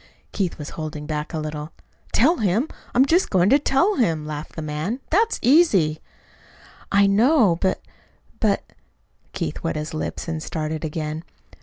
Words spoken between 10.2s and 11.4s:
and started again.